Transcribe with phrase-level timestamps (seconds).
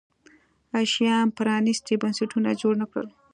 [0.91, 3.07] شیام پرانیستي بنسټونه جوړ نه کړل.